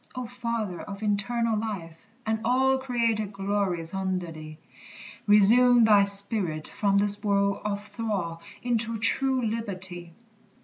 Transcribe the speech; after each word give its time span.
O 0.15 0.25
Father 0.25 0.81
of 0.81 1.03
eternal 1.03 1.55
life, 1.55 2.07
and 2.25 2.39
all 2.43 2.79
Created 2.79 3.31
glories 3.31 3.93
under 3.93 4.31
thee! 4.31 4.57
Resume 5.27 5.83
thy 5.83 6.01
spirit 6.05 6.67
from 6.67 6.97
this 6.97 7.23
world 7.23 7.61
of 7.63 7.85
thrall 7.85 8.41
Into 8.63 8.97
true 8.97 9.45
liberty. 9.45 10.15